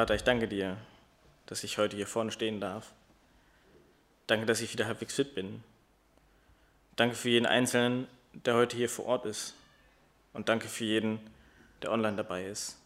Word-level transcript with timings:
Vater, 0.00 0.14
ich 0.14 0.24
danke 0.24 0.48
dir, 0.48 0.78
dass 1.44 1.62
ich 1.62 1.76
heute 1.76 1.94
hier 1.94 2.06
vorne 2.06 2.32
stehen 2.32 2.58
darf. 2.58 2.94
Danke, 4.28 4.46
dass 4.46 4.62
ich 4.62 4.72
wieder 4.72 4.86
halbwegs 4.86 5.16
fit 5.16 5.34
bin. 5.34 5.62
Danke 6.96 7.14
für 7.14 7.28
jeden 7.28 7.44
Einzelnen, 7.44 8.06
der 8.32 8.54
heute 8.54 8.78
hier 8.78 8.88
vor 8.88 9.04
Ort 9.04 9.26
ist. 9.26 9.54
Und 10.32 10.48
danke 10.48 10.68
für 10.68 10.86
jeden, 10.86 11.20
der 11.82 11.92
online 11.92 12.16
dabei 12.16 12.46
ist. 12.46 12.78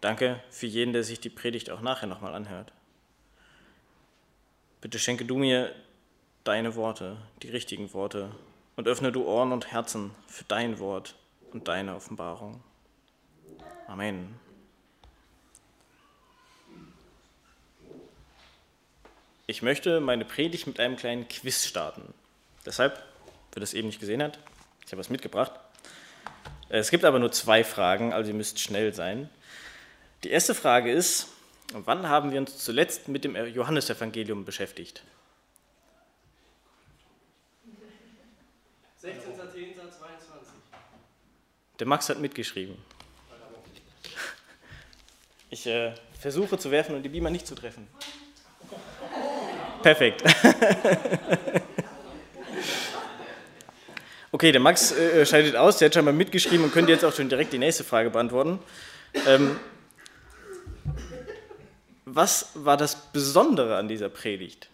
Danke 0.00 0.42
für 0.50 0.66
jeden, 0.66 0.92
der 0.92 1.04
sich 1.04 1.20
die 1.20 1.30
Predigt 1.30 1.70
auch 1.70 1.80
nachher 1.80 2.08
nochmal 2.08 2.34
anhört. 2.34 2.72
Bitte 4.80 4.98
schenke 4.98 5.24
du 5.24 5.36
mir 5.36 5.72
deine 6.42 6.74
Worte, 6.74 7.18
die 7.44 7.50
richtigen 7.50 7.92
Worte, 7.92 8.32
und 8.74 8.88
öffne 8.88 9.12
du 9.12 9.24
Ohren 9.28 9.52
und 9.52 9.70
Herzen 9.70 10.10
für 10.26 10.42
dein 10.42 10.80
Wort 10.80 11.14
und 11.52 11.68
deine 11.68 11.94
Offenbarung. 11.94 12.64
Amen. 13.86 14.40
Ich 19.46 19.60
möchte 19.60 20.00
meine 20.00 20.24
Predigt 20.24 20.66
mit 20.66 20.80
einem 20.80 20.96
kleinen 20.96 21.28
Quiz 21.28 21.66
starten. 21.66 22.14
Deshalb, 22.64 23.02
wer 23.52 23.60
das 23.60 23.74
eben 23.74 23.88
nicht 23.88 24.00
gesehen 24.00 24.22
hat, 24.22 24.38
ich 24.86 24.92
habe 24.92 25.00
was 25.00 25.10
mitgebracht. 25.10 25.52
Es 26.70 26.90
gibt 26.90 27.04
aber 27.04 27.18
nur 27.18 27.30
zwei 27.30 27.62
Fragen, 27.62 28.14
also 28.14 28.30
ihr 28.30 28.36
müsst 28.36 28.58
schnell 28.58 28.94
sein. 28.94 29.28
Die 30.22 30.30
erste 30.30 30.54
Frage 30.54 30.90
ist, 30.90 31.28
wann 31.72 32.08
haben 32.08 32.32
wir 32.32 32.40
uns 32.40 32.56
zuletzt 32.56 33.08
mit 33.08 33.24
dem 33.24 33.36
Johannesevangelium 33.36 34.46
beschäftigt? 34.46 35.02
16.10.22. 39.02 39.10
Der 41.78 41.86
Max 41.86 42.08
hat 42.08 42.18
mitgeschrieben. 42.18 42.78
Ich 45.50 45.66
äh, 45.66 45.94
versuche 46.18 46.56
zu 46.56 46.70
werfen 46.70 46.94
und 46.94 47.02
die 47.02 47.10
Beamer 47.10 47.28
nicht 47.28 47.46
zu 47.46 47.54
treffen. 47.54 47.86
Perfekt. 49.84 50.24
Okay, 54.32 54.50
der 54.50 54.60
Max 54.60 54.90
äh, 54.90 55.24
scheidet 55.24 55.54
aus, 55.54 55.78
der 55.78 55.86
hat 55.86 55.94
schon 55.94 56.04
mal 56.04 56.12
mitgeschrieben 56.12 56.64
und 56.64 56.72
könnte 56.72 56.90
jetzt 56.90 57.04
auch 57.04 57.14
schon 57.14 57.28
direkt 57.28 57.52
die 57.52 57.58
nächste 57.58 57.84
Frage 57.84 58.10
beantworten. 58.10 58.58
Ähm, 59.28 59.60
was 62.04 62.50
war 62.54 62.76
das 62.76 63.12
Besondere 63.12 63.76
an 63.76 63.86
dieser 63.86 64.08
Predigt? 64.08 64.70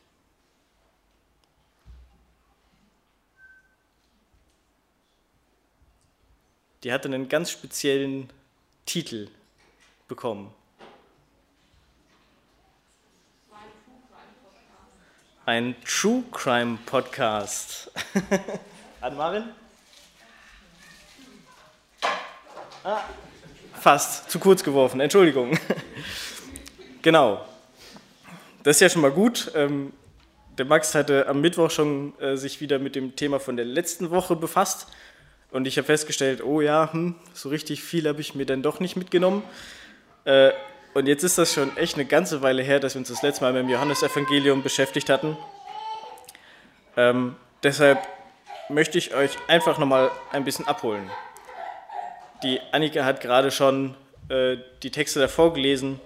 Die 6.83 6.91
hatte 6.91 7.08
einen 7.08 7.28
ganz 7.28 7.50
speziellen 7.50 8.30
Titel 8.86 9.28
bekommen. 10.08 10.55
Ein 15.50 15.74
True 15.84 16.22
Crime 16.30 16.78
Podcast. 16.86 17.90
Anmarin? 19.00 19.46
Ah, 22.84 23.00
fast, 23.74 24.30
zu 24.30 24.38
kurz 24.38 24.62
geworfen, 24.62 25.00
Entschuldigung. 25.00 25.58
genau. 27.02 27.44
Das 28.62 28.76
ist 28.76 28.80
ja 28.80 28.88
schon 28.90 29.02
mal 29.02 29.10
gut. 29.10 29.50
Ähm, 29.56 29.92
der 30.56 30.66
Max 30.66 30.94
hatte 30.94 31.26
am 31.26 31.40
Mittwoch 31.40 31.72
schon 31.72 32.16
äh, 32.20 32.36
sich 32.36 32.60
wieder 32.60 32.78
mit 32.78 32.94
dem 32.94 33.16
Thema 33.16 33.40
von 33.40 33.56
der 33.56 33.66
letzten 33.66 34.10
Woche 34.10 34.36
befasst. 34.36 34.86
Und 35.50 35.66
ich 35.66 35.76
habe 35.78 35.86
festgestellt, 35.86 36.44
oh 36.44 36.60
ja, 36.60 36.92
hm, 36.92 37.16
so 37.34 37.48
richtig 37.48 37.82
viel 37.82 38.06
habe 38.06 38.20
ich 38.20 38.36
mir 38.36 38.46
dann 38.46 38.62
doch 38.62 38.78
nicht 38.78 38.94
mitgenommen. 38.94 39.42
Äh, 40.24 40.52
und 40.94 41.06
jetzt 41.06 41.22
ist 41.22 41.38
das 41.38 41.52
schon 41.52 41.77
echt 41.77 41.94
eine 41.94 42.05
ganze 42.05 42.42
Weile 42.42 42.62
her, 42.62 42.80
dass 42.80 42.94
wir 42.94 43.00
uns 43.00 43.08
das 43.08 43.22
letzte 43.22 43.44
Mal 43.44 43.52
mit 43.52 43.62
dem 43.62 43.69
Johannesevangelium 43.69 44.62
beschäftigt 44.62 45.08
hatten. 45.08 45.36
Ähm, 46.96 47.36
deshalb 47.62 47.98
möchte 48.69 48.98
ich 48.98 49.14
euch 49.14 49.36
einfach 49.48 49.78
nochmal 49.78 50.11
ein 50.33 50.45
bisschen 50.45 50.67
abholen. 50.67 51.11
Die 52.42 52.61
Annika 52.73 53.05
hat 53.05 53.20
gerade 53.20 53.51
schon 53.51 53.95
äh, 54.28 54.56
die 54.83 54.90
Texte 54.90 55.20
davor 55.20 55.52
gelesen. 55.52 56.01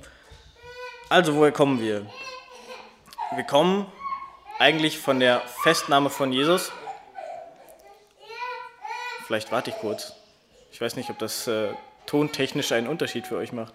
Also, 1.08 1.36
woher 1.36 1.52
kommen 1.52 1.80
wir? 1.80 2.06
Wir 3.34 3.44
kommen 3.44 3.86
eigentlich 4.58 4.98
von 4.98 5.20
der 5.20 5.40
Festnahme 5.62 6.10
von 6.10 6.32
Jesus. 6.32 6.72
Vielleicht 9.26 9.50
warte 9.52 9.70
ich 9.70 9.76
kurz. 9.76 10.12
Ich 10.72 10.80
weiß 10.80 10.96
nicht, 10.96 11.08
ob 11.10 11.18
das 11.18 11.46
äh, 11.46 11.68
tontechnisch 12.06 12.72
einen 12.72 12.86
Unterschied 12.86 13.26
für 13.26 13.36
euch 13.36 13.52
macht. 13.52 13.74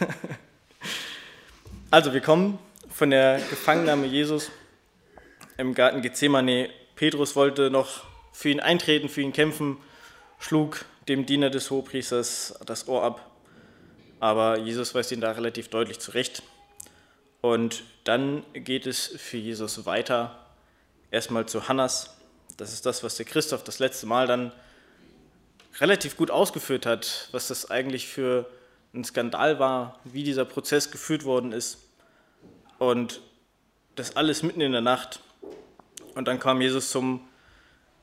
also, 1.90 2.12
wir 2.12 2.20
kommen 2.20 2.58
von 2.90 3.10
der 3.10 3.40
Gefangennahme 3.50 4.06
Jesus 4.06 4.50
im 5.56 5.74
Garten 5.74 6.02
Gethsemane. 6.02 6.70
Petrus 6.96 7.36
wollte 7.36 7.70
noch 7.70 8.04
für 8.32 8.48
ihn 8.50 8.60
eintreten, 8.60 9.08
für 9.08 9.20
ihn 9.20 9.32
kämpfen, 9.32 9.76
schlug 10.38 10.84
dem 11.08 11.26
Diener 11.26 11.50
des 11.50 11.70
Hohepriesters 11.70 12.58
das 12.66 12.88
Ohr 12.88 13.02
ab. 13.02 13.30
Aber 14.20 14.58
Jesus 14.58 14.94
weist 14.94 15.12
ihn 15.12 15.20
da 15.20 15.32
relativ 15.32 15.68
deutlich 15.68 15.98
zurecht. 15.98 16.42
Und 17.40 17.84
dann 18.04 18.44
geht 18.52 18.86
es 18.86 19.06
für 19.06 19.36
Jesus 19.36 19.86
weiter. 19.86 20.44
Erstmal 21.10 21.46
zu 21.46 21.68
Hannas. 21.68 22.16
Das 22.56 22.72
ist 22.72 22.84
das, 22.84 23.02
was 23.02 23.16
der 23.16 23.26
Christoph 23.26 23.64
das 23.64 23.78
letzte 23.78 24.06
Mal 24.06 24.26
dann 24.26 24.52
relativ 25.80 26.16
gut 26.16 26.30
ausgeführt 26.30 26.86
hat, 26.86 27.28
was 27.32 27.48
das 27.48 27.70
eigentlich 27.70 28.08
für 28.08 28.50
ein 28.94 29.04
Skandal 29.04 29.58
war, 29.58 29.98
wie 30.04 30.24
dieser 30.24 30.44
Prozess 30.44 30.90
geführt 30.90 31.24
worden 31.24 31.52
ist. 31.52 31.78
Und 32.78 33.20
das 33.94 34.16
alles 34.16 34.42
mitten 34.42 34.60
in 34.60 34.72
der 34.72 34.80
Nacht. 34.80 35.20
Und 36.14 36.26
dann 36.28 36.38
kam 36.38 36.60
Jesus 36.60 36.90
zum 36.90 37.28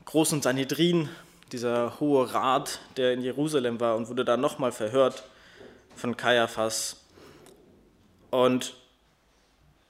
großen 0.04 0.42
Sanhedrin, 0.42 1.08
dieser 1.52 2.00
hohe 2.00 2.32
Rat, 2.32 2.80
der 2.96 3.12
in 3.12 3.22
Jerusalem 3.22 3.78
war 3.80 3.96
und 3.96 4.08
wurde 4.08 4.24
da 4.24 4.36
nochmal 4.36 4.72
verhört 4.72 5.24
von 5.94 6.16
Kaiaphas. 6.16 6.96
Und 8.30 8.74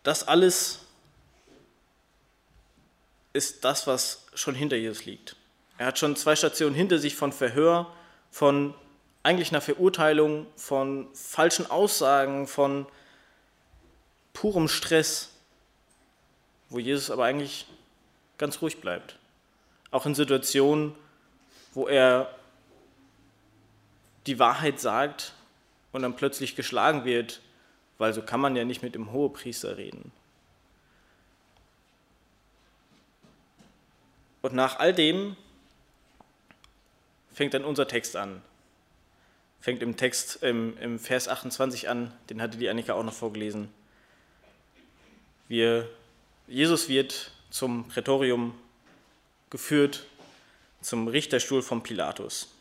das 0.02 0.26
alles 0.28 0.80
ist 3.32 3.64
das, 3.64 3.86
was 3.86 4.26
schon 4.34 4.54
hinter 4.54 4.76
Jesus 4.76 5.04
liegt. 5.04 5.35
Er 5.78 5.86
hat 5.86 5.98
schon 5.98 6.16
zwei 6.16 6.36
Stationen 6.36 6.74
hinter 6.74 6.98
sich 6.98 7.16
von 7.16 7.32
Verhör, 7.32 7.92
von 8.30 8.74
eigentlich 9.22 9.50
einer 9.50 9.60
Verurteilung, 9.60 10.46
von 10.56 11.08
falschen 11.12 11.70
Aussagen, 11.70 12.46
von 12.46 12.86
purem 14.32 14.68
Stress, 14.68 15.32
wo 16.68 16.78
Jesus 16.78 17.10
aber 17.10 17.24
eigentlich 17.24 17.66
ganz 18.38 18.62
ruhig 18.62 18.80
bleibt. 18.80 19.18
Auch 19.90 20.06
in 20.06 20.14
Situationen, 20.14 20.94
wo 21.74 21.88
er 21.88 22.34
die 24.26 24.38
Wahrheit 24.38 24.80
sagt 24.80 25.32
und 25.92 26.02
dann 26.02 26.16
plötzlich 26.16 26.56
geschlagen 26.56 27.04
wird, 27.04 27.40
weil 27.98 28.12
so 28.12 28.22
kann 28.22 28.40
man 28.40 28.56
ja 28.56 28.64
nicht 28.64 28.82
mit 28.82 28.94
dem 28.94 29.12
Hohepriester 29.12 29.76
reden. 29.76 30.12
Und 34.42 34.54
nach 34.54 34.78
all 34.78 34.92
dem 34.92 35.36
fängt 37.36 37.52
dann 37.52 37.66
unser 37.66 37.86
Text 37.86 38.16
an. 38.16 38.40
Fängt 39.60 39.82
im 39.82 39.98
Text 39.98 40.42
im, 40.42 40.76
im 40.78 40.98
Vers 40.98 41.28
28 41.28 41.86
an, 41.86 42.10
den 42.30 42.40
hatte 42.40 42.56
die 42.56 42.70
Annika 42.70 42.94
auch 42.94 43.02
noch 43.02 43.12
vorgelesen. 43.12 43.68
Wir, 45.46 45.86
Jesus 46.46 46.88
wird 46.88 47.32
zum 47.50 47.88
Prätorium 47.88 48.58
geführt, 49.50 50.06
zum 50.80 51.08
Richterstuhl 51.08 51.60
von 51.60 51.82
Pilatus. 51.82 52.54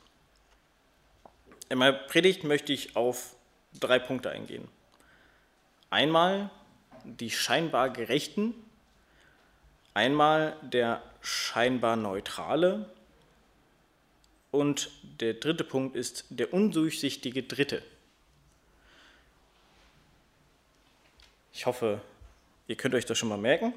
In 1.70 1.78
meiner 1.78 1.94
Predigt 1.94 2.44
möchte 2.44 2.74
ich 2.74 2.98
auf 2.98 3.38
drei 3.80 3.98
Punkte 3.98 4.30
eingehen. 4.30 4.68
Einmal 5.90 6.50
die 7.06 7.32
scheinbar 7.32 7.92
Gerechten, 7.92 8.54
einmal 9.94 10.58
der 10.64 11.02
scheinbar 11.22 11.96
Neutrale 11.96 12.90
und 14.56 14.90
der 15.20 15.36
dritte 15.36 15.64
Punkt 15.64 15.96
ist 15.96 16.26
der 16.30 16.54
undurchsichtige 16.54 17.44
Dritte. 17.44 17.84
Ich 21.54 21.66
hoffe, 21.66 22.02
ihr 22.68 22.76
könnt 22.76 22.96
euch 22.96 23.06
das 23.06 23.18
schon 23.18 23.30
mal 23.30 23.38
merken. 23.38 23.74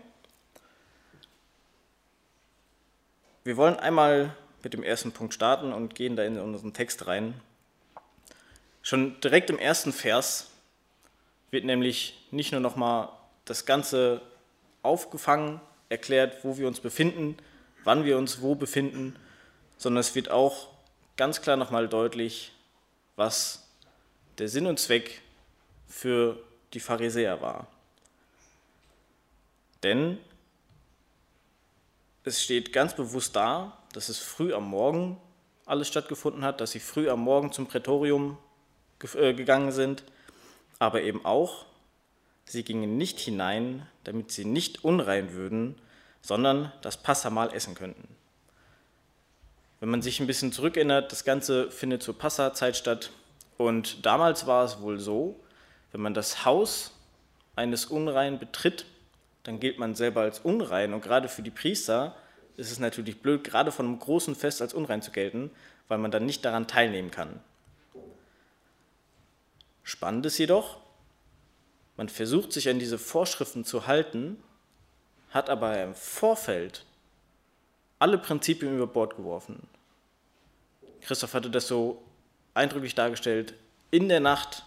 Wir 3.44 3.56
wollen 3.56 3.76
einmal 3.76 4.36
mit 4.62 4.72
dem 4.72 4.82
ersten 4.82 5.12
Punkt 5.12 5.32
starten 5.32 5.72
und 5.72 5.94
gehen 5.94 6.16
da 6.16 6.24
in 6.24 6.38
unseren 6.38 6.72
Text 6.72 7.06
rein. 7.06 7.40
Schon 8.82 9.20
direkt 9.20 9.50
im 9.50 9.58
ersten 9.58 9.92
Vers 9.92 10.50
wird 11.50 11.64
nämlich 11.64 12.26
nicht 12.30 12.52
nur 12.52 12.60
nochmal 12.60 13.10
das 13.44 13.64
Ganze 13.64 14.20
aufgefangen, 14.82 15.60
erklärt, 15.88 16.44
wo 16.44 16.58
wir 16.58 16.66
uns 16.66 16.80
befinden, 16.80 17.36
wann 17.84 18.04
wir 18.04 18.18
uns 18.18 18.42
wo 18.42 18.54
befinden, 18.54 19.16
sondern 19.78 20.00
es 20.00 20.14
wird 20.14 20.30
auch 20.30 20.68
ganz 21.16 21.40
klar 21.40 21.56
nochmal 21.56 21.88
deutlich, 21.88 22.52
was 23.16 23.66
der 24.36 24.48
Sinn 24.48 24.66
und 24.66 24.78
Zweck 24.78 25.22
für 25.86 26.38
die 26.74 26.80
Pharisäer 26.80 27.40
war. 27.40 27.66
Denn 29.82 30.18
es 32.24 32.42
steht 32.42 32.72
ganz 32.72 32.94
bewusst 32.94 33.34
da, 33.34 33.78
dass 33.92 34.08
es 34.08 34.18
früh 34.18 34.52
am 34.52 34.68
Morgen 34.68 35.18
alles 35.64 35.88
stattgefunden 35.88 36.44
hat, 36.44 36.60
dass 36.60 36.72
sie 36.72 36.80
früh 36.80 37.08
am 37.08 37.20
Morgen 37.20 37.52
zum 37.52 37.66
Prätorium 37.66 38.38
äh, 39.14 39.32
gegangen 39.34 39.72
sind, 39.72 40.04
aber 40.78 41.02
eben 41.02 41.24
auch, 41.24 41.66
sie 42.44 42.64
gingen 42.64 42.96
nicht 42.96 43.18
hinein, 43.20 43.86
damit 44.04 44.32
sie 44.32 44.44
nicht 44.44 44.84
unrein 44.84 45.32
würden, 45.32 45.80
sondern 46.22 46.72
das 46.82 46.96
Passamal 46.96 47.52
essen 47.54 47.74
könnten. 47.74 48.17
Wenn 49.80 49.90
man 49.90 50.02
sich 50.02 50.20
ein 50.20 50.26
bisschen 50.26 50.52
zurückerinnert, 50.52 51.12
das 51.12 51.24
Ganze 51.24 51.70
findet 51.70 52.02
zur 52.02 52.18
Passazeit 52.18 52.76
statt 52.76 53.12
und 53.56 54.04
damals 54.04 54.46
war 54.46 54.64
es 54.64 54.80
wohl 54.80 54.98
so, 54.98 55.38
wenn 55.92 56.00
man 56.00 56.14
das 56.14 56.44
Haus 56.44 56.92
eines 57.54 57.86
Unreinen 57.86 58.38
betritt, 58.38 58.86
dann 59.44 59.60
gilt 59.60 59.78
man 59.78 59.94
selber 59.94 60.22
als 60.22 60.40
unrein 60.40 60.92
und 60.94 61.02
gerade 61.02 61.28
für 61.28 61.42
die 61.42 61.50
Priester 61.50 62.16
ist 62.56 62.72
es 62.72 62.80
natürlich 62.80 63.22
blöd, 63.22 63.44
gerade 63.44 63.70
von 63.70 63.86
einem 63.86 63.98
großen 63.98 64.34
Fest 64.34 64.60
als 64.60 64.74
unrein 64.74 65.00
zu 65.00 65.12
gelten, 65.12 65.50
weil 65.86 65.98
man 65.98 66.10
dann 66.10 66.26
nicht 66.26 66.44
daran 66.44 66.66
teilnehmen 66.66 67.10
kann. 67.10 67.40
Spannend 69.84 70.26
ist 70.26 70.38
jedoch, 70.38 70.78
man 71.96 72.08
versucht 72.08 72.52
sich 72.52 72.68
an 72.68 72.78
diese 72.78 72.98
Vorschriften 72.98 73.64
zu 73.64 73.86
halten, 73.86 74.42
hat 75.30 75.48
aber 75.48 75.82
im 75.82 75.94
Vorfeld 75.94 76.84
alle 77.98 78.18
Prinzipien 78.18 78.74
über 78.74 78.86
Bord 78.86 79.16
geworfen. 79.16 79.66
Christoph 81.00 81.34
hatte 81.34 81.50
das 81.50 81.68
so 81.68 82.02
eindrücklich 82.54 82.94
dargestellt. 82.94 83.54
In 83.90 84.08
der 84.08 84.20
Nacht 84.20 84.64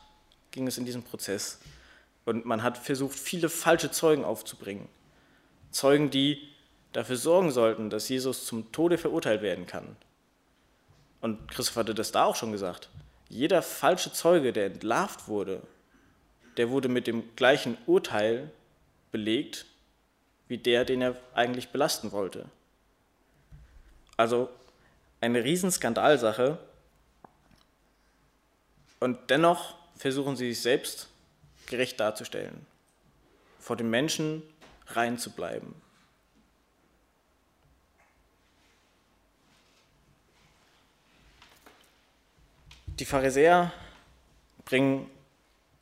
ging 0.51 0.68
es 0.68 0.78
in 0.78 0.86
diesem 0.86 1.04
Prozess 1.04 1.60
und 2.25 2.45
man 2.45 2.63
hat 2.63 2.78
versucht, 2.78 3.18
viele 3.18 3.50
falsche 3.50 3.92
Zeugen 3.92 4.24
aufzubringen. 4.24 4.88
Zeugen, 5.72 6.10
die 6.10 6.50
dafür 6.94 7.16
sorgen 7.16 7.51
sollten, 7.51 7.89
dass 7.89 8.10
Jesus 8.10 8.45
zum 8.45 8.72
Tode 8.72 8.98
verurteilt 8.98 9.42
werden 9.42 9.66
kann. 9.66 9.95
Und 11.22 11.50
Christoph 11.51 11.77
hatte 11.77 11.95
das 11.95 12.12
da 12.12 12.25
auch 12.25 12.36
schon 12.36 12.51
gesagt. 12.51 12.89
Jeder 13.30 13.62
falsche 13.62 14.12
Zeuge, 14.12 14.51
der 14.51 14.66
entlarvt 14.66 15.27
wurde, 15.27 15.62
der 16.57 16.69
wurde 16.69 16.89
mit 16.89 17.07
dem 17.07 17.36
gleichen 17.36 17.77
Urteil 17.86 18.51
belegt 19.12 19.66
wie 20.48 20.57
der, 20.57 20.84
den 20.84 21.01
er 21.01 21.16
eigentlich 21.34 21.69
belasten 21.69 22.12
wollte. 22.12 22.45
Also 24.21 24.51
eine 25.19 25.44
Riesenskandalsache. 25.44 26.59
Und 29.00 29.31
dennoch 29.31 29.75
versuchen 29.95 30.35
sie 30.35 30.53
sich 30.53 30.62
selbst 30.62 31.07
gerecht 31.65 32.00
darzustellen, 32.00 32.68
vor 33.57 33.77
den 33.77 33.89
Menschen 33.89 34.44
rein 34.89 35.18
zu 35.18 35.31
bleiben. 35.31 35.73
Die 43.00 43.06
Pharisäer 43.06 43.74
bringen 44.65 45.09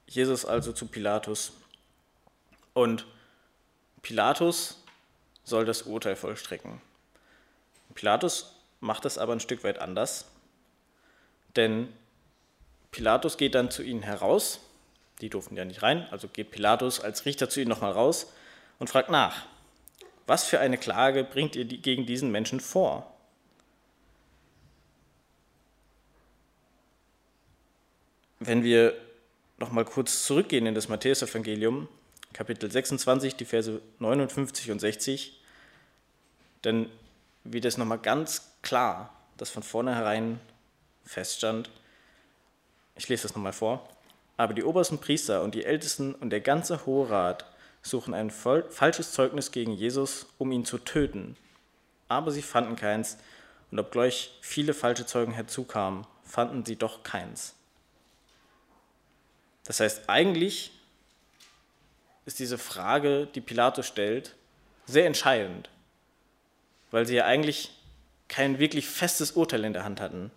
Jesus 0.08 0.46
also 0.46 0.72
zu 0.72 0.86
Pilatus 0.86 1.52
und 2.74 3.06
Pilatus 4.02 4.82
soll 5.44 5.66
das 5.66 5.82
Urteil 5.82 6.16
vollstrecken. 6.16 6.82
Pilatus 7.96 8.56
macht 8.80 9.06
das 9.06 9.18
aber 9.18 9.34
ein 9.34 9.40
Stück 9.40 9.64
weit 9.64 9.80
anders, 9.80 10.26
denn 11.56 11.90
Pilatus 12.92 13.38
geht 13.38 13.56
dann 13.56 13.72
zu 13.72 13.84
ihnen 13.84 14.04
heraus, 14.04 14.60
die 15.22 15.30
durften 15.30 15.56
ja 15.56 15.66
nicht 15.66 15.84
rein, 15.84 16.08
also 16.12 16.28
geht 16.28 16.52
Pilatus 16.52 17.00
als 17.00 17.26
Richter 17.26 17.50
zu 17.50 17.60
ihnen 17.60 17.70
nochmal 17.70 17.92
raus 17.92 18.32
und 18.80 18.90
fragt 18.90 19.10
nach, 19.10 19.46
was 20.26 20.46
für 20.46 20.60
eine 20.60 20.78
Klage 20.78 21.24
bringt 21.24 21.56
ihr 21.56 21.66
gegen 21.66 22.06
diesen 22.06 22.32
Menschen 22.32 22.60
vor? 22.60 23.12
Wenn 28.40 28.64
wir 28.64 28.96
nochmal 29.58 29.86
kurz 29.86 30.24
zurückgehen 30.26 30.66
in 30.66 30.76
das 30.76 30.88
Matthäusevangelium, 30.88 31.90
Kapitel 32.32 32.72
26, 32.72 33.36
die 33.36 33.46
Verse 33.46 33.82
59 34.00 34.72
und 34.72 34.80
60, 34.80 35.42
dann 36.62 36.90
wird 37.52 37.66
es 37.66 37.78
nochmal 37.78 38.00
ganz 38.00 38.52
klar, 38.62 39.14
dass 39.38 39.50
von 39.50 39.64
vornherein 39.64 40.40
feststand, 41.04 41.70
ich 42.96 43.08
lese 43.10 43.24
das 43.24 43.36
nochmal 43.36 43.54
vor, 43.54 43.88
aber 44.38 44.54
die 44.54 44.64
obersten 44.64 45.00
Priester 45.00 45.44
und 45.44 45.56
die 45.56 45.66
Ältesten 45.66 46.14
und 46.16 46.30
der 46.30 46.42
ganze 46.42 46.86
Hohe 46.86 47.10
Rat 47.10 47.46
suchen 47.82 48.14
ein 48.14 48.30
falsches 48.30 49.12
Zeugnis 49.12 49.52
gegen 49.52 49.72
Jesus, 49.72 50.28
um 50.38 50.52
ihn 50.52 50.66
zu 50.66 50.78
töten. 50.78 51.36
Aber 52.08 52.32
sie 52.32 52.42
fanden 52.42 52.76
keins, 52.76 53.18
und 53.72 53.80
obgleich 53.80 54.38
viele 54.42 54.74
falsche 54.74 55.06
Zeugen 55.06 55.32
herzukamen, 55.32 56.06
fanden 56.24 56.66
sie 56.66 56.76
doch 56.76 57.04
keins. 57.04 57.56
Das 59.64 59.80
heißt, 59.80 60.10
eigentlich 60.10 60.72
ist 62.26 62.40
diese 62.40 62.58
Frage, 62.58 63.28
die 63.28 63.42
Pilatus 63.42 63.86
stellt, 63.86 64.36
sehr 64.86 65.06
entscheidend, 65.06 65.70
weil 66.92 67.06
sie 67.06 67.16
ja 67.16 67.26
eigentlich 67.26 67.72
kein 68.28 68.60
wirklich 68.60 68.88
festes 68.88 69.32
Urteil 69.32 69.66
in 69.66 69.74
der 69.74 69.84
Hand 69.84 70.02
hatten. 70.02 70.32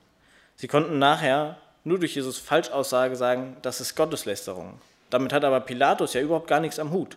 Sie 0.56 0.69
konnten 0.69 0.99
nachher 0.99 1.58
nur 1.84 1.99
durch 1.99 2.14
Jesus 2.14 2.38
Falschaussage 2.38 3.16
sagen, 3.16 3.56
das 3.62 3.81
ist 3.81 3.96
Gotteslästerung. 3.96 4.81
Damit 5.10 5.32
hat 5.32 5.44
aber 5.44 5.60
Pilatus 5.60 6.14
ja 6.14 6.20
überhaupt 6.20 6.46
gar 6.46 6.60
nichts 6.60 6.78
am 6.78 6.90
Hut. 6.90 7.16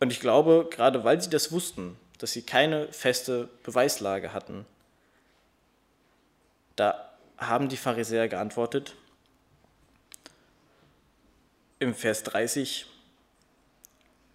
Und 0.00 0.12
ich 0.12 0.20
glaube, 0.20 0.68
gerade 0.70 1.02
weil 1.04 1.20
sie 1.20 1.30
das 1.30 1.50
wussten, 1.50 1.96
dass 2.18 2.32
sie 2.32 2.42
keine 2.42 2.92
feste 2.92 3.48
Beweislage 3.62 4.32
hatten, 4.32 4.66
da 6.76 7.10
haben 7.38 7.68
die 7.68 7.76
Pharisäer 7.76 8.28
geantwortet, 8.28 8.94
im 11.78 11.94
Vers 11.94 12.22
30, 12.22 12.86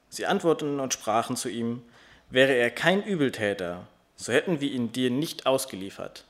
sie 0.10 0.26
antworteten 0.26 0.80
und 0.80 0.94
sprachen 0.94 1.36
zu 1.36 1.50
ihm, 1.50 1.84
wäre 2.30 2.54
er 2.54 2.70
kein 2.72 3.04
Übeltäter, 3.04 3.88
so 4.16 4.32
hätten 4.32 4.62
wir 4.62 4.72
ihn 4.72 4.92
dir 4.92 5.10
nicht 5.10 5.46
ausgeliefert. 5.46 6.26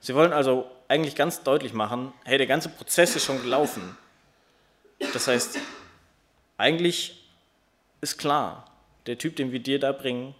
Sie 0.00 0.14
wollen 0.14 0.32
also 0.32 0.70
eigentlich 0.88 1.14
ganz 1.14 1.42
deutlich 1.42 1.72
machen, 1.72 2.12
hey, 2.24 2.38
der 2.38 2.46
ganze 2.46 2.68
Prozess 2.68 3.14
ist 3.16 3.24
schon 3.24 3.42
gelaufen. 3.42 3.96
Das 5.12 5.28
heißt, 5.28 5.58
eigentlich 6.56 7.28
ist 8.00 8.18
klar, 8.18 8.70
der 9.06 9.18
Typ, 9.18 9.36
den 9.36 9.52
wir 9.52 9.60
dir 9.60 9.78
da 9.78 9.92
bringen, 9.92 10.34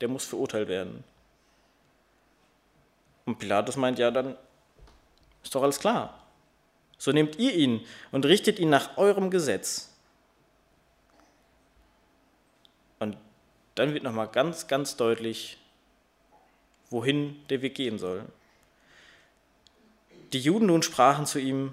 der 0.00 0.08
muss 0.08 0.24
verurteilt 0.24 0.68
werden. 0.68 1.04
Und 3.24 3.38
Pilatus 3.38 3.76
meint, 3.76 3.98
ja, 3.98 4.10
dann 4.10 4.36
ist 5.42 5.54
doch 5.54 5.62
alles 5.62 5.78
klar. 5.78 6.20
So 6.98 7.12
nehmt 7.12 7.38
ihr 7.38 7.54
ihn 7.54 7.86
und 8.12 8.24
richtet 8.24 8.58
ihn 8.58 8.70
nach 8.70 8.96
eurem 8.96 9.30
Gesetz. 9.30 9.90
Und 12.98 13.16
dann 13.74 13.94
wird 13.94 14.04
nochmal 14.04 14.28
ganz, 14.28 14.66
ganz 14.66 14.96
deutlich, 14.96 15.58
wohin 16.90 17.36
der 17.48 17.62
Weg 17.62 17.74
gehen 17.74 17.98
soll. 17.98 18.24
Die 20.32 20.40
Juden 20.40 20.66
nun 20.66 20.82
sprachen 20.82 21.26
zu 21.26 21.38
ihm, 21.38 21.72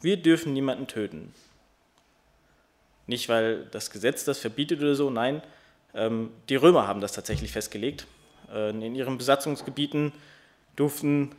wir 0.00 0.16
dürfen 0.16 0.52
niemanden 0.52 0.86
töten. 0.86 1.34
Nicht, 3.06 3.28
weil 3.28 3.66
das 3.66 3.90
Gesetz 3.90 4.24
das 4.24 4.38
verbietet 4.38 4.80
oder 4.80 4.94
so, 4.94 5.10
nein, 5.10 5.42
ähm, 5.94 6.30
die 6.48 6.56
Römer 6.56 6.86
haben 6.86 7.00
das 7.00 7.12
tatsächlich 7.12 7.52
festgelegt. 7.52 8.06
Äh, 8.52 8.70
in 8.70 8.94
ihren 8.94 9.18
Besatzungsgebieten 9.18 10.12
durften 10.76 11.34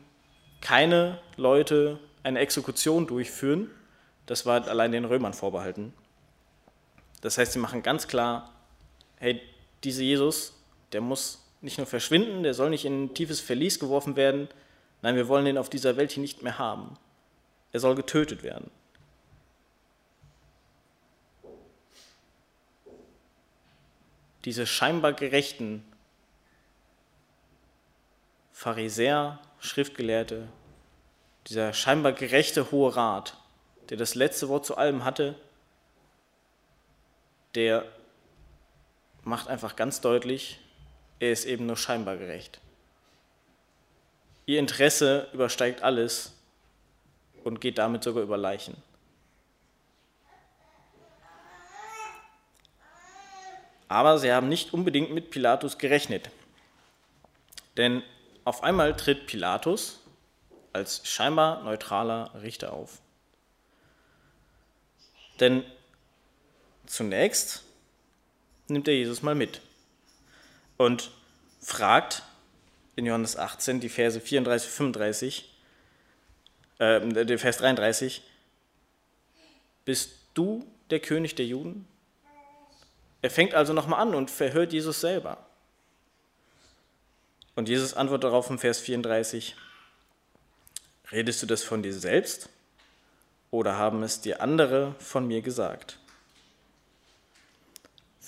keine 0.59 1.19
Leute 1.37 1.99
eine 2.23 2.39
Exekution 2.39 3.07
durchführen. 3.07 3.69
Das 4.25 4.45
war 4.45 4.67
allein 4.67 4.91
den 4.91 5.05
Römern 5.05 5.33
vorbehalten. 5.33 5.93
Das 7.21 7.37
heißt, 7.37 7.53
sie 7.53 7.59
machen 7.59 7.83
ganz 7.83 8.07
klar, 8.07 8.51
hey, 9.17 9.41
dieser 9.83 10.03
Jesus, 10.03 10.53
der 10.91 11.01
muss 11.01 11.43
nicht 11.61 11.77
nur 11.77 11.87
verschwinden, 11.87 12.43
der 12.43 12.53
soll 12.53 12.69
nicht 12.69 12.85
in 12.85 13.05
ein 13.05 13.13
tiefes 13.13 13.39
Verlies 13.39 13.79
geworfen 13.79 14.15
werden, 14.15 14.49
Nein, 15.01 15.15
wir 15.15 15.27
wollen 15.27 15.47
ihn 15.47 15.57
auf 15.57 15.69
dieser 15.69 15.97
Welt 15.97 16.11
hier 16.11 16.21
nicht 16.21 16.43
mehr 16.43 16.59
haben. 16.59 16.97
Er 17.71 17.79
soll 17.79 17.95
getötet 17.95 18.43
werden. 18.43 18.69
Diese 24.45 24.65
scheinbar 24.65 25.13
gerechten 25.13 25.83
Pharisäer, 28.51 29.39
Schriftgelehrte, 29.59 30.47
dieser 31.47 31.73
scheinbar 31.73 32.13
gerechte 32.13 32.71
Hohe 32.71 32.95
Rat, 32.95 33.37
der 33.89 33.97
das 33.97 34.15
letzte 34.15 34.49
Wort 34.49 34.65
zu 34.65 34.77
allem 34.77 35.03
hatte, 35.03 35.35
der 37.55 37.85
macht 39.23 39.47
einfach 39.47 39.75
ganz 39.75 40.01
deutlich, 40.01 40.59
er 41.19 41.31
ist 41.31 41.45
eben 41.45 41.65
nur 41.65 41.77
scheinbar 41.77 42.17
gerecht. 42.17 42.59
Ihr 44.45 44.59
Interesse 44.59 45.27
übersteigt 45.33 45.83
alles 45.83 46.33
und 47.43 47.61
geht 47.61 47.77
damit 47.77 48.03
sogar 48.03 48.23
über 48.23 48.37
Leichen. 48.37 48.75
Aber 53.87 54.17
sie 54.17 54.31
haben 54.31 54.47
nicht 54.47 54.73
unbedingt 54.73 55.11
mit 55.11 55.31
Pilatus 55.31 55.77
gerechnet. 55.77 56.29
Denn 57.77 58.03
auf 58.45 58.63
einmal 58.63 58.95
tritt 58.95 59.27
Pilatus 59.27 59.99
als 60.73 61.07
scheinbar 61.07 61.63
neutraler 61.63 62.31
Richter 62.41 62.73
auf. 62.73 62.99
Denn 65.39 65.63
zunächst 66.85 67.63
nimmt 68.71 68.87
er 68.87 68.95
Jesus 68.95 69.21
mal 69.21 69.35
mit 69.35 69.61
und 70.77 71.11
fragt 71.61 72.23
in 72.95 73.05
Johannes 73.05 73.37
18 73.37 73.79
die 73.79 73.89
Verse 73.89 74.19
34, 74.19 74.69
35, 74.69 75.53
äh, 76.79 76.99
der 77.07 77.39
Vers 77.39 77.57
33, 77.57 78.23
bist 79.85 80.11
du 80.33 80.65
der 80.89 80.99
König 80.99 81.35
der 81.35 81.45
Juden? 81.45 81.87
Er 83.21 83.29
fängt 83.29 83.53
also 83.53 83.73
nochmal 83.73 84.01
an 84.01 84.15
und 84.15 84.31
verhört 84.31 84.73
Jesus 84.73 85.01
selber. 85.01 85.45
Und 87.55 87.69
Jesus 87.69 87.93
antwortet 87.93 88.25
darauf 88.25 88.49
im 88.49 88.59
Vers 88.59 88.79
34, 88.79 89.55
redest 91.11 91.41
du 91.43 91.45
das 91.45 91.63
von 91.63 91.83
dir 91.83 91.93
selbst 91.93 92.49
oder 93.51 93.77
haben 93.77 94.01
es 94.03 94.21
dir 94.21 94.41
andere 94.41 94.95
von 94.99 95.27
mir 95.27 95.41
gesagt? 95.41 95.99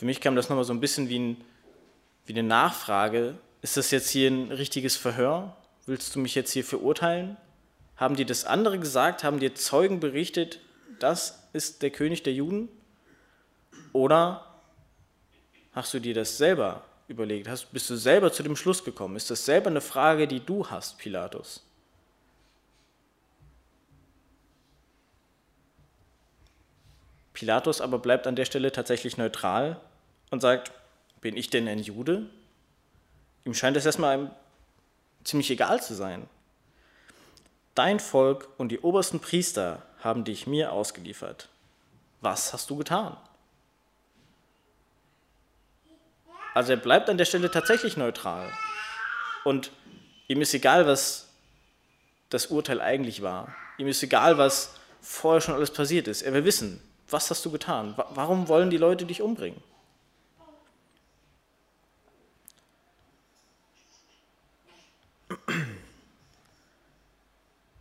Für 0.03 0.07
mich 0.07 0.19
kam 0.19 0.35
das 0.35 0.49
nochmal 0.49 0.65
so 0.65 0.73
ein 0.73 0.81
bisschen 0.81 1.07
wie, 1.07 1.17
ein, 1.17 1.41
wie 2.25 2.33
eine 2.33 2.43
Nachfrage. 2.43 3.35
Ist 3.61 3.77
das 3.77 3.89
jetzt 3.89 4.09
hier 4.09 4.29
ein 4.29 4.51
richtiges 4.51 4.97
Verhör? 4.97 5.55
Willst 5.85 6.13
du 6.13 6.19
mich 6.19 6.35
jetzt 6.35 6.51
hier 6.51 6.65
verurteilen? 6.65 7.37
Haben 7.95 8.17
dir 8.17 8.25
das 8.25 8.43
andere 8.43 8.79
gesagt? 8.79 9.23
Haben 9.23 9.39
dir 9.39 9.55
Zeugen 9.55 10.01
berichtet, 10.01 10.59
das 10.99 11.47
ist 11.53 11.83
der 11.83 11.89
König 11.89 12.21
der 12.21 12.33
Juden? 12.33 12.67
Oder 13.93 14.45
hast 15.71 15.93
du 15.93 16.01
dir 16.01 16.13
das 16.13 16.37
selber 16.37 16.83
überlegt? 17.07 17.47
Hast, 17.47 17.71
bist 17.71 17.89
du 17.89 17.95
selber 17.95 18.33
zu 18.33 18.43
dem 18.43 18.57
Schluss 18.57 18.83
gekommen? 18.83 19.15
Ist 19.15 19.31
das 19.31 19.45
selber 19.45 19.69
eine 19.69 19.79
Frage, 19.79 20.27
die 20.27 20.41
du 20.41 20.67
hast, 20.69 20.97
Pilatus? 20.97 21.65
Pilatus 27.31 27.79
aber 27.79 27.99
bleibt 27.99 28.27
an 28.27 28.35
der 28.35 28.43
Stelle 28.43 28.73
tatsächlich 28.73 29.15
neutral 29.15 29.79
und 30.33 30.39
sagt, 30.39 30.71
bin 31.21 31.37
ich 31.37 31.51
denn 31.51 31.67
ein 31.67 31.77
Jude? 31.77 32.25
Ihm 33.45 33.53
scheint 33.53 33.77
es 33.77 33.85
erstmal 33.85 34.35
ziemlich 35.23 35.51
egal 35.51 35.79
zu 35.79 35.93
sein. 35.93 36.27
Dein 37.75 37.99
Volk 37.99 38.49
und 38.57 38.69
die 38.69 38.79
obersten 38.79 39.19
Priester 39.19 39.83
haben 40.03 40.23
dich 40.23 40.47
mir 40.47 40.71
ausgeliefert. 40.71 41.49
Was 42.21 42.51
hast 42.51 42.71
du 42.71 42.77
getan? 42.77 43.15
Also 46.55 46.71
er 46.71 46.77
bleibt 46.77 47.11
an 47.11 47.19
der 47.19 47.25
Stelle 47.25 47.51
tatsächlich 47.51 47.95
neutral. 47.95 48.51
Und 49.43 49.69
ihm 50.27 50.41
ist 50.41 50.55
egal, 50.55 50.87
was 50.87 51.29
das 52.29 52.47
Urteil 52.47 52.81
eigentlich 52.81 53.21
war. 53.21 53.55
Ihm 53.77 53.87
ist 53.87 54.01
egal, 54.01 54.39
was 54.39 54.73
vorher 54.99 55.41
schon 55.41 55.53
alles 55.53 55.69
passiert 55.69 56.07
ist. 56.07 56.23
Er 56.23 56.33
will 56.33 56.43
wissen, 56.43 56.81
was 57.07 57.29
hast 57.29 57.45
du 57.45 57.51
getan? 57.51 57.93
Warum 58.15 58.47
wollen 58.47 58.71
die 58.71 58.77
Leute 58.77 59.05
dich 59.05 59.21
umbringen? 59.21 59.61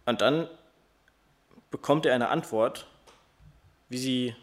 Und 0.05 0.21
dann 0.21 0.49
bekommt 1.71 2.07
er 2.07 2.15
eine 2.15 2.29
Antwort, 2.29 2.87
wie 3.89 3.99
sie 3.99 4.37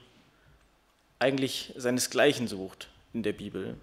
eigentlich 1.20 1.74
seinesgleichen 1.75 2.48
sucht 2.48 2.88
in 3.13 3.24
der 3.24 3.34
Bibel. 3.34 3.75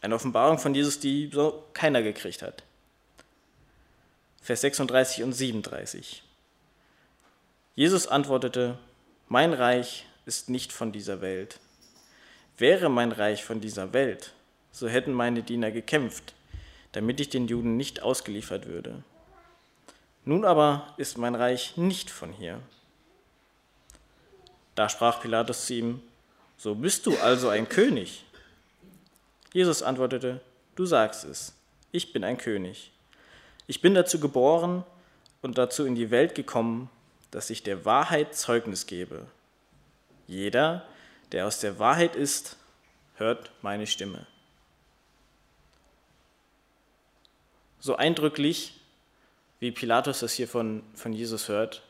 Eine 0.00 0.14
Offenbarung 0.14 0.58
von 0.58 0.74
Jesus, 0.74 1.00
die 1.00 1.30
so 1.32 1.64
keiner 1.72 2.02
gekriegt 2.02 2.42
hat. 2.42 2.62
Vers 4.42 4.60
36 4.60 5.22
und 5.22 5.32
37. 5.32 6.22
Jesus 7.74 8.06
antwortete, 8.06 8.78
mein 9.28 9.54
Reich 9.54 10.04
ist 10.26 10.50
nicht 10.50 10.72
von 10.72 10.92
dieser 10.92 11.22
Welt. 11.22 11.58
Wäre 12.58 12.88
mein 12.88 13.10
Reich 13.10 13.42
von 13.42 13.60
dieser 13.60 13.92
Welt, 13.92 14.32
so 14.70 14.86
hätten 14.86 15.12
meine 15.12 15.42
Diener 15.42 15.70
gekämpft, 15.70 16.34
damit 16.92 17.18
ich 17.20 17.30
den 17.30 17.48
Juden 17.48 17.76
nicht 17.76 18.02
ausgeliefert 18.02 18.66
würde. 18.66 19.02
Nun 20.24 20.44
aber 20.44 20.94
ist 20.96 21.18
mein 21.18 21.34
Reich 21.34 21.76
nicht 21.76 22.10
von 22.10 22.32
hier. 22.32 22.60
Da 24.74 24.88
sprach 24.88 25.20
Pilatus 25.20 25.66
zu 25.66 25.74
ihm, 25.74 26.02
so 26.56 26.74
bist 26.74 27.06
du 27.06 27.16
also 27.18 27.48
ein 27.48 27.68
König. 27.68 28.24
Jesus 29.52 29.82
antwortete, 29.82 30.40
du 30.74 30.86
sagst 30.86 31.24
es, 31.24 31.52
ich 31.92 32.12
bin 32.12 32.24
ein 32.24 32.38
König. 32.38 32.90
Ich 33.66 33.80
bin 33.80 33.94
dazu 33.94 34.18
geboren 34.18 34.84
und 35.42 35.58
dazu 35.58 35.84
in 35.84 35.94
die 35.94 36.10
Welt 36.10 36.34
gekommen, 36.34 36.90
dass 37.30 37.50
ich 37.50 37.62
der 37.62 37.84
Wahrheit 37.84 38.34
Zeugnis 38.34 38.86
gebe. 38.86 39.26
Jeder, 40.26 40.86
der 41.32 41.46
aus 41.46 41.60
der 41.60 41.78
Wahrheit 41.78 42.16
ist, 42.16 42.56
hört 43.16 43.50
meine 43.62 43.86
Stimme. 43.86 44.26
So 47.78 47.96
eindrücklich, 47.96 48.80
wie 49.64 49.72
Pilatus 49.72 50.20
das 50.20 50.34
hier 50.34 50.46
von, 50.46 50.82
von 50.94 51.12
Jesus 51.12 51.48
hört, 51.48 51.82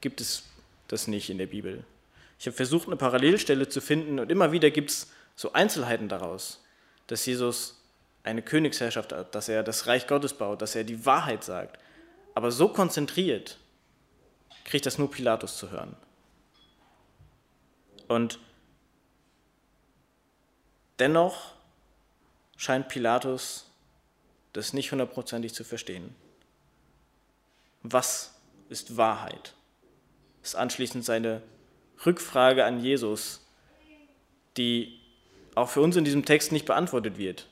gibt 0.00 0.20
es 0.20 0.44
das 0.88 1.08
nicht 1.08 1.30
in 1.30 1.38
der 1.38 1.46
Bibel. 1.46 1.84
Ich 2.38 2.46
habe 2.46 2.56
versucht, 2.56 2.86
eine 2.86 2.96
Parallelstelle 2.96 3.68
zu 3.68 3.80
finden 3.80 4.20
und 4.20 4.30
immer 4.30 4.52
wieder 4.52 4.70
gibt 4.70 4.90
es 4.90 5.10
so 5.34 5.52
Einzelheiten 5.52 6.08
daraus 6.08 6.60
dass 7.06 7.26
Jesus 7.26 7.80
eine 8.22 8.42
Königsherrschaft 8.42 9.12
hat, 9.12 9.34
dass 9.34 9.48
er 9.48 9.62
das 9.62 9.86
Reich 9.86 10.06
Gottes 10.06 10.34
baut, 10.34 10.62
dass 10.62 10.74
er 10.74 10.84
die 10.84 11.04
Wahrheit 11.04 11.44
sagt. 11.44 11.78
Aber 12.34 12.50
so 12.50 12.68
konzentriert 12.68 13.58
kriegt 14.64 14.86
das 14.86 14.98
nur 14.98 15.10
Pilatus 15.10 15.58
zu 15.58 15.70
hören. 15.70 15.94
Und 18.08 18.38
dennoch 20.98 21.52
scheint 22.56 22.88
Pilatus 22.88 23.66
das 24.52 24.72
nicht 24.72 24.90
hundertprozentig 24.90 25.52
zu 25.52 25.64
verstehen. 25.64 26.14
Was 27.84 28.34
ist 28.70 28.96
Wahrheit? 28.96 29.52
Das 30.40 30.50
ist 30.50 30.54
anschließend 30.56 31.04
seine 31.04 31.42
Rückfrage 32.04 32.64
an 32.64 32.80
Jesus, 32.80 33.46
die 34.56 35.00
auch 35.54 35.68
für 35.68 35.82
uns 35.82 35.94
in 35.94 36.04
diesem 36.04 36.24
Text 36.24 36.50
nicht 36.50 36.64
beantwortet 36.64 37.18
wird. 37.18 37.46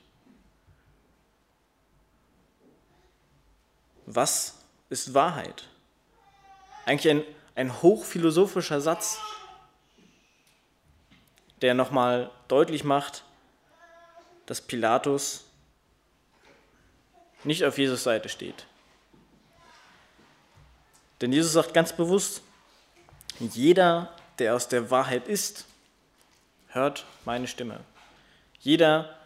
Was 4.07 4.59
ist 4.89 5.13
Wahrheit? 5.13 5.69
Eigentlich 6.85 7.09
ein, 7.11 7.23
ein 7.55 7.81
hochphilosophischer 7.81 8.81
Satz, 8.81 9.19
der 11.61 11.75
nochmal 11.75 12.31
deutlich 12.47 12.83
macht, 12.83 13.23
dass 14.47 14.61
Pilatus 14.61 15.45
nicht 17.43 17.63
auf 17.63 17.77
Jesus 17.77 18.03
Seite 18.03 18.29
steht. 18.29 18.65
Denn 21.23 21.31
Jesus 21.31 21.53
sagt 21.53 21.73
ganz 21.73 21.93
bewusst, 21.93 22.41
jeder, 23.39 24.13
der 24.39 24.57
aus 24.57 24.67
der 24.67 24.91
Wahrheit 24.91 25.29
ist, 25.29 25.65
hört 26.67 27.05
meine 27.23 27.47
Stimme. 27.47 27.79
Jeder, 28.59 29.17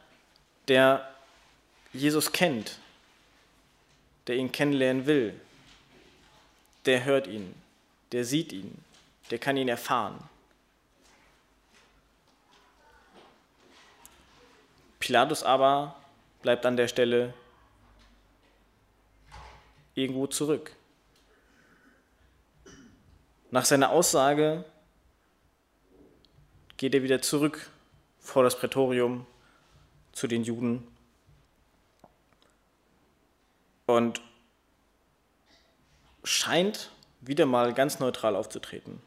der 0.67 1.11
Jesus 1.93 2.31
kennt, 2.31 2.77
der 4.27 4.35
ihn 4.35 4.51
kennenlernen 4.51 5.07
will, 5.07 5.41
der 6.85 7.03
hört 7.03 7.25
ihn, 7.25 7.55
der 8.11 8.25
sieht 8.25 8.53
ihn, 8.53 8.77
der 9.31 9.39
kann 9.39 9.57
ihn 9.57 9.67
erfahren. 9.67 10.19
Pilatus 14.99 15.41
aber 15.41 15.95
bleibt 16.43 16.63
an 16.63 16.77
der 16.77 16.89
Stelle 16.89 17.33
irgendwo 19.95 20.27
zurück. 20.27 20.77
Nach 23.49 23.65
seiner 23.65 23.91
Aussage 23.91 24.65
geht 26.75 26.93
er 26.93 27.03
wieder 27.03 27.21
zurück 27.21 27.71
vor 28.19 28.43
das 28.43 28.59
Prätorium 28.59 29.25
zu 30.11 30.27
den 30.27 30.43
Juden. 30.43 30.85
Und 33.85 34.21
scheint 36.23 36.91
wieder 37.21 37.45
mal 37.45 37.73
ganz 37.73 37.99
neutral 37.99 38.35
aufzutreten. 38.35 39.01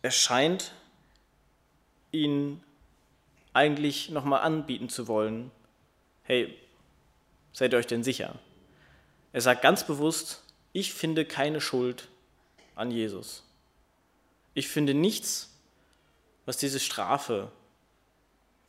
Er 0.00 0.10
scheint 0.10 0.72
ihn 2.10 2.62
eigentlich 3.52 4.10
nochmal 4.10 4.40
anbieten 4.40 4.88
zu 4.88 5.06
wollen, 5.06 5.50
hey, 6.24 6.58
seid 7.52 7.72
ihr 7.72 7.78
euch 7.78 7.86
denn 7.86 8.04
sicher? 8.04 8.34
Er 9.32 9.40
sagt 9.40 9.62
ganz 9.62 9.86
bewusst, 9.86 10.42
ich 10.72 10.92
finde 10.94 11.24
keine 11.24 11.60
Schuld 11.60 12.08
an 12.74 12.90
Jesus. 12.90 13.44
Ich 14.54 14.68
finde 14.68 14.94
nichts, 14.94 15.50
was 16.44 16.56
diese 16.56 16.80
Strafe 16.80 17.50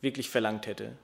wirklich 0.00 0.30
verlangt 0.30 0.66
hätte. 0.66 0.96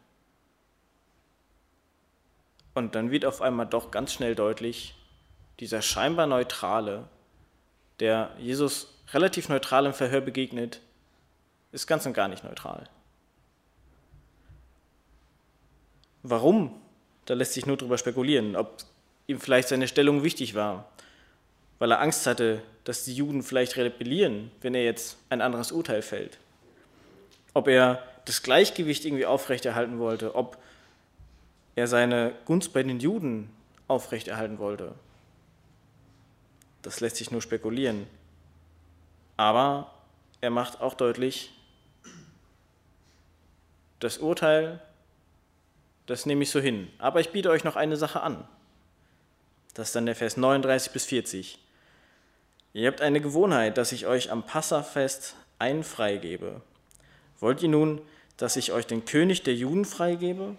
Und 2.74 2.94
dann 2.94 3.10
wird 3.10 3.24
auf 3.24 3.42
einmal 3.42 3.66
doch 3.66 3.90
ganz 3.90 4.12
schnell 4.12 4.34
deutlich, 4.34 4.94
dieser 5.58 5.82
scheinbar 5.82 6.26
neutrale, 6.26 7.08
der 7.98 8.34
Jesus 8.38 8.94
relativ 9.12 9.48
neutral 9.48 9.86
im 9.86 9.92
Verhör 9.92 10.20
begegnet, 10.20 10.80
ist 11.72 11.86
ganz 11.86 12.06
und 12.06 12.14
gar 12.14 12.28
nicht 12.28 12.44
neutral. 12.44 12.88
Warum? 16.22 16.80
Da 17.30 17.36
lässt 17.36 17.52
sich 17.52 17.64
nur 17.64 17.76
darüber 17.76 17.96
spekulieren, 17.96 18.56
ob 18.56 18.78
ihm 19.28 19.38
vielleicht 19.38 19.68
seine 19.68 19.86
Stellung 19.86 20.24
wichtig 20.24 20.56
war, 20.56 20.90
weil 21.78 21.92
er 21.92 22.00
Angst 22.00 22.26
hatte, 22.26 22.60
dass 22.82 23.04
die 23.04 23.14
Juden 23.14 23.44
vielleicht 23.44 23.76
rebellieren, 23.76 24.50
wenn 24.62 24.74
er 24.74 24.82
jetzt 24.82 25.16
ein 25.28 25.40
anderes 25.40 25.70
Urteil 25.70 26.02
fällt. 26.02 26.38
Ob 27.54 27.68
er 27.68 28.02
das 28.24 28.42
Gleichgewicht 28.42 29.04
irgendwie 29.04 29.26
aufrechterhalten 29.26 30.00
wollte, 30.00 30.34
ob 30.34 30.58
er 31.76 31.86
seine 31.86 32.34
Gunst 32.46 32.72
bei 32.72 32.82
den 32.82 32.98
Juden 32.98 33.48
aufrechterhalten 33.86 34.58
wollte. 34.58 34.96
Das 36.82 36.98
lässt 36.98 37.14
sich 37.14 37.30
nur 37.30 37.42
spekulieren. 37.42 38.08
Aber 39.36 39.94
er 40.40 40.50
macht 40.50 40.80
auch 40.80 40.94
deutlich, 40.94 41.52
das 44.00 44.18
Urteil, 44.18 44.82
das 46.10 46.26
nehme 46.26 46.42
ich 46.42 46.50
so 46.50 46.58
hin. 46.60 46.88
Aber 46.98 47.20
ich 47.20 47.30
biete 47.30 47.50
euch 47.50 47.62
noch 47.62 47.76
eine 47.76 47.96
Sache 47.96 48.20
an. 48.20 48.46
Das 49.74 49.88
ist 49.88 49.96
dann 49.96 50.06
der 50.06 50.16
Vers 50.16 50.36
39 50.36 50.92
bis 50.92 51.06
40. 51.06 51.58
Ihr 52.72 52.88
habt 52.88 53.00
eine 53.00 53.20
Gewohnheit, 53.20 53.78
dass 53.78 53.92
ich 53.92 54.06
euch 54.06 54.32
am 54.32 54.44
Passafest 54.44 55.36
einen 55.60 55.84
freigebe. 55.84 56.62
Wollt 57.38 57.62
ihr 57.62 57.68
nun, 57.68 58.00
dass 58.36 58.56
ich 58.56 58.72
euch 58.72 58.86
den 58.86 59.04
König 59.04 59.44
der 59.44 59.54
Juden 59.54 59.84
freigebe? 59.84 60.56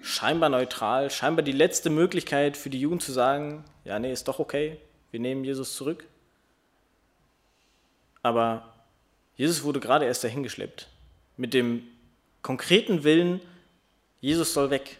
Scheinbar 0.00 0.50
neutral, 0.50 1.10
scheinbar 1.10 1.42
die 1.42 1.52
letzte 1.52 1.88
Möglichkeit 1.88 2.58
für 2.58 2.70
die 2.70 2.80
Juden 2.80 3.00
zu 3.00 3.12
sagen, 3.12 3.64
ja, 3.84 3.98
nee, 3.98 4.12
ist 4.12 4.28
doch 4.28 4.38
okay, 4.38 4.78
wir 5.10 5.20
nehmen 5.20 5.42
Jesus 5.42 5.74
zurück. 5.74 6.04
Aber 8.22 8.74
Jesus 9.36 9.62
wurde 9.62 9.80
gerade 9.80 10.04
erst 10.04 10.22
dahingeschleppt 10.22 10.88
mit 11.38 11.54
dem 11.54 11.82
konkreten 12.42 13.04
Willen, 13.04 13.40
Jesus 14.20 14.52
soll 14.52 14.68
weg. 14.70 14.98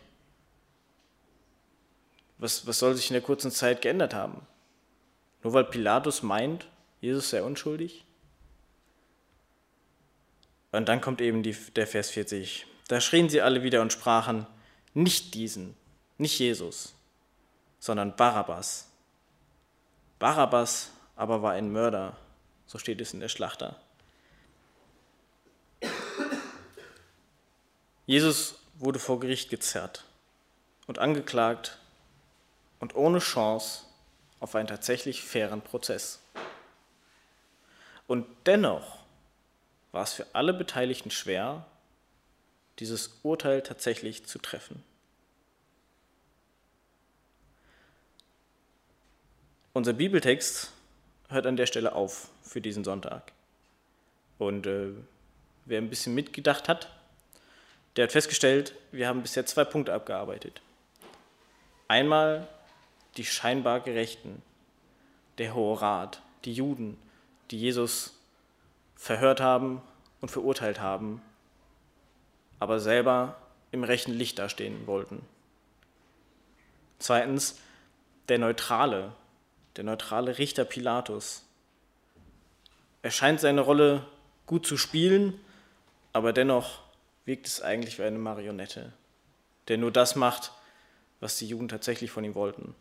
Was, 2.39 2.67
was 2.67 2.79
soll 2.79 2.95
sich 2.95 3.11
in 3.11 3.15
der 3.15 3.23
kurzen 3.23 3.51
Zeit 3.51 3.83
geändert 3.83 4.15
haben? 4.15 4.47
Nur 5.43 5.53
weil 5.53 5.65
Pilatus 5.65 6.23
meint, 6.23 6.69
Jesus 7.01 7.31
sei 7.31 7.43
unschuldig? 7.43 8.05
Und 10.71 10.89
dann 10.89 11.01
kommt 11.01 11.21
eben 11.21 11.43
die, 11.43 11.57
der 11.75 11.87
Vers 11.87 12.11
40. 12.11 12.67
Da 12.87 13.01
schrien 13.01 13.29
sie 13.29 13.41
alle 13.41 13.63
wieder 13.63 13.83
und 13.83 13.93
sprachen, 13.93 14.47
nicht 14.95 15.35
diesen, 15.35 15.77
nicht 16.17 16.39
Jesus, 16.39 16.95
sondern 17.79 18.15
Barabbas. 18.17 18.89
Barabbas 20.19 20.91
aber 21.17 21.43
war 21.43 21.53
ein 21.53 21.73
Mörder, 21.73 22.17
so 22.67 22.79
steht 22.79 23.01
es 23.01 23.13
in 23.13 23.21
der 23.21 23.29
Schlachter. 23.29 23.81
Jesus 28.09 28.55
wurde 28.79 28.99
vor 28.99 29.21
Gericht 29.21 29.51
gezerrt 29.51 30.03
und 30.87 30.99
angeklagt 30.99 31.77
und 32.81 32.97
ohne 32.97 33.19
Chance 33.19 33.83
auf 34.41 34.55
einen 34.55 34.67
tatsächlich 34.67 35.23
fairen 35.23 35.61
Prozess. 35.61 36.19
Und 38.07 38.25
dennoch 38.47 38.97
war 39.93 40.05
es 40.05 40.15
für 40.15 40.25
alle 40.33 40.55
Beteiligten 40.55 41.11
schwer, 41.11 41.67
dieses 42.79 43.19
Urteil 43.23 43.61
tatsächlich 43.61 44.25
zu 44.25 44.39
treffen. 44.39 44.83
Unser 49.75 49.93
Bibeltext 49.93 50.73
hört 51.29 51.45
an 51.45 51.59
der 51.59 51.67
Stelle 51.67 51.93
auf 51.93 52.31
für 52.41 52.63
diesen 52.63 52.85
Sonntag. 52.85 53.33
Und 54.39 54.67
äh, 54.67 54.93
wer 55.67 55.77
ein 55.77 55.91
bisschen 55.91 56.15
mitgedacht 56.15 56.71
hat, 56.71 56.91
der 57.99 58.05
hat 58.05 58.13
festgestellt, 58.13 58.77
wir 58.93 59.09
haben 59.09 59.23
bisher 59.23 59.45
zwei 59.45 59.65
Punkte 59.65 59.93
abgearbeitet. 59.93 60.63
Einmal 61.89 62.47
die 63.17 63.25
scheinbar 63.25 63.81
Gerechten, 63.81 64.41
der 65.39 65.53
Hohe 65.53 65.83
Rat, 65.83 66.23
die 66.45 66.53
Juden, 66.53 66.97
die 67.51 67.59
Jesus 67.59 68.17
verhört 68.95 69.41
haben 69.41 69.83
und 70.21 70.29
verurteilt 70.29 70.79
haben, 70.79 71.21
aber 72.61 72.79
selber 72.79 73.37
im 73.73 73.83
rechten 73.83 74.13
Licht 74.13 74.39
dastehen 74.39 74.87
wollten. 74.87 75.27
Zweitens 77.01 77.59
der 78.29 78.39
neutrale, 78.39 79.13
der 79.75 79.83
neutrale 79.83 80.39
Richter 80.39 80.65
Pilatus. 80.65 81.45
Er 83.03 83.11
scheint 83.11 83.41
seine 83.41 83.63
Rolle 83.63 84.07
gut 84.47 84.69
zu 84.69 84.77
spielen, 84.77 85.41
aber 86.13 86.33
dennoch 86.33 86.88
wirkt 87.29 87.47
es 87.47 87.61
eigentlich 87.61 87.99
wie 87.99 88.05
eine 88.05 88.19
Marionette, 88.19 88.93
der 89.69 89.77
nur 89.77 89.93
das 89.93 90.17
macht, 90.17 90.51
was 91.21 91.37
die 91.37 91.47
Juden 91.47 91.69
tatsächlich 91.69 92.11
von 92.11 92.25
ihm 92.25 92.35
wollten. 92.35 92.75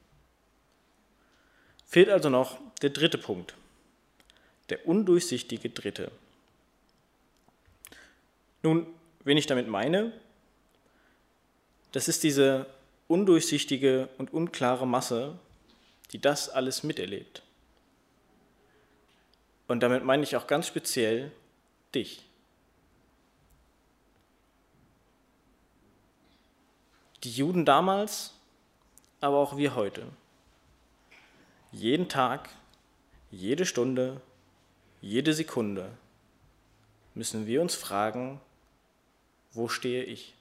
Fehlt 1.85 2.09
also 2.09 2.29
noch 2.29 2.57
der 2.81 2.91
dritte 2.91 3.17
Punkt, 3.17 3.55
der 4.69 4.87
undurchsichtige 4.87 5.69
Dritte. 5.69 6.11
Nun, 8.63 8.87
wen 9.25 9.37
ich 9.37 9.47
damit 9.47 9.67
meine, 9.67 10.13
das 11.91 12.07
ist 12.07 12.23
diese 12.23 12.67
undurchsichtige 13.09 14.07
und 14.17 14.33
unklare 14.33 14.87
Masse, 14.87 15.37
die 16.11 16.19
das 16.19 16.47
alles 16.49 16.83
miterlebt. 16.83 17.43
Und 19.67 19.81
damit 19.81 20.05
meine 20.05 20.23
ich 20.23 20.37
auch 20.37 20.47
ganz 20.47 20.67
speziell 20.67 21.33
dich. 21.93 22.26
Die 27.27 27.33
Juden 27.33 27.65
damals, 27.65 28.31
aber 29.19 29.35
auch 29.35 29.57
wir 29.57 29.75
heute. 29.75 30.03
Jeden 31.73 32.07
Tag, 32.07 32.47
jede 33.31 33.65
Stunde, 33.65 34.21
jede 35.01 35.33
Sekunde 35.33 35.89
müssen 37.15 37.45
wir 37.45 37.61
uns 37.61 37.75
fragen, 37.75 38.39
wo 39.51 39.67
stehe 39.67 40.05
ich? 40.05 40.35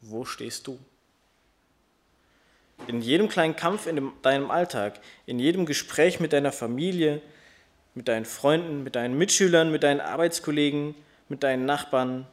Wo 0.00 0.24
stehst 0.24 0.66
du? 0.66 0.80
In 2.88 3.02
jedem 3.02 3.28
kleinen 3.28 3.54
Kampf 3.54 3.86
in 3.86 4.10
deinem 4.22 4.50
Alltag, 4.50 4.98
in 5.26 5.38
jedem 5.38 5.64
Gespräch 5.64 6.18
mit 6.18 6.32
deiner 6.32 6.50
Familie, 6.50 7.22
mit 7.94 8.08
deinen 8.08 8.24
Freunden, 8.24 8.82
mit 8.82 8.96
deinen 8.96 9.16
Mitschülern, 9.16 9.70
mit 9.70 9.84
deinen 9.84 10.00
Arbeitskollegen, 10.00 10.96
mit 11.28 11.44
deinen 11.44 11.66
Nachbarn, 11.66 12.26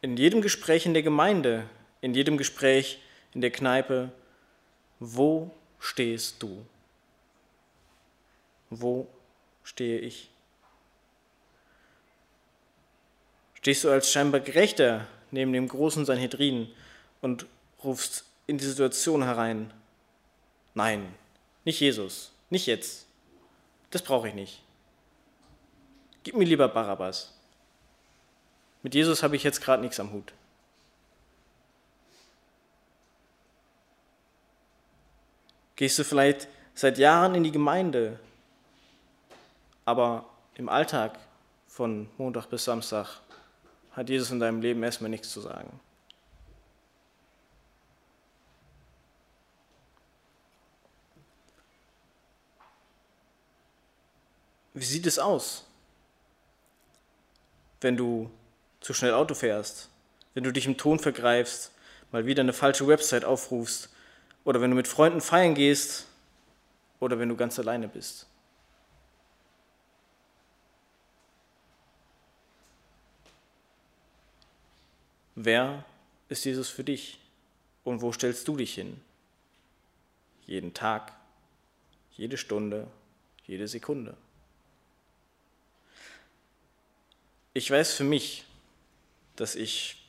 in 0.00 0.16
jedem 0.16 0.42
Gespräch 0.42 0.86
in 0.86 0.92
der 0.94 1.04
Gemeinde, 1.04 1.68
in 2.00 2.14
jedem 2.14 2.36
Gespräch 2.36 3.00
in 3.34 3.40
der 3.40 3.50
Kneipe, 3.50 4.10
wo 4.98 5.50
stehst 5.78 6.42
du? 6.42 6.64
Wo 8.70 9.06
stehe 9.62 9.98
ich? 9.98 10.30
Stehst 13.54 13.84
du 13.84 13.90
als 13.90 14.10
scheinbar 14.10 14.40
Gerechter 14.40 15.06
neben 15.30 15.52
dem 15.52 15.68
großen 15.68 16.04
Sanhedrin 16.04 16.68
und 17.20 17.46
rufst 17.82 18.24
in 18.46 18.58
die 18.58 18.64
Situation 18.64 19.24
herein, 19.24 19.72
nein, 20.74 21.14
nicht 21.64 21.80
Jesus, 21.80 22.32
nicht 22.48 22.66
jetzt, 22.66 23.06
das 23.90 24.02
brauche 24.02 24.28
ich 24.28 24.34
nicht. 24.34 24.62
Gib 26.22 26.36
mir 26.36 26.44
lieber 26.44 26.68
Barabbas. 26.68 27.32
Mit 28.82 28.94
Jesus 28.94 29.22
habe 29.22 29.36
ich 29.36 29.42
jetzt 29.42 29.60
gerade 29.60 29.82
nichts 29.82 29.98
am 29.98 30.12
Hut. 30.12 30.32
Gehst 35.76 35.98
du 35.98 36.04
vielleicht 36.04 36.48
seit 36.74 36.96
Jahren 36.96 37.34
in 37.34 37.44
die 37.44 37.52
Gemeinde, 37.52 38.18
aber 39.84 40.24
im 40.54 40.70
Alltag 40.70 41.18
von 41.68 42.08
Montag 42.16 42.46
bis 42.46 42.64
Samstag 42.64 43.20
hat 43.92 44.08
Jesus 44.08 44.30
in 44.30 44.40
deinem 44.40 44.62
Leben 44.62 44.82
erstmal 44.82 45.10
nichts 45.10 45.30
zu 45.30 45.42
sagen. 45.42 45.80
Wie 54.72 54.84
sieht 54.84 55.06
es 55.06 55.18
aus, 55.18 55.64
wenn 57.80 57.96
du 57.96 58.30
zu 58.80 58.92
schnell 58.92 59.14
Auto 59.14 59.34
fährst, 59.34 59.88
wenn 60.34 60.44
du 60.44 60.52
dich 60.52 60.66
im 60.66 60.76
Ton 60.76 60.98
vergreifst, 60.98 61.72
mal 62.12 62.26
wieder 62.26 62.42
eine 62.42 62.52
falsche 62.52 62.86
Website 62.86 63.24
aufrufst 63.24 63.90
oder 64.46 64.60
wenn 64.60 64.70
du 64.70 64.76
mit 64.76 64.86
Freunden 64.86 65.20
feiern 65.20 65.54
gehst 65.54 66.06
oder 67.00 67.18
wenn 67.18 67.28
du 67.28 67.36
ganz 67.36 67.58
alleine 67.58 67.88
bist. 67.88 68.26
Wer 75.34 75.84
ist 76.28 76.44
Jesus 76.44 76.68
für 76.68 76.84
dich 76.84 77.18
und 77.82 78.00
wo 78.02 78.12
stellst 78.12 78.46
du 78.46 78.56
dich 78.56 78.74
hin? 78.74 79.00
Jeden 80.46 80.72
Tag, 80.72 81.12
jede 82.12 82.38
Stunde, 82.38 82.86
jede 83.48 83.66
Sekunde. 83.66 84.16
Ich 87.52 87.68
weiß 87.68 87.94
für 87.94 88.04
mich, 88.04 88.44
dass 89.34 89.56
ich 89.56 90.08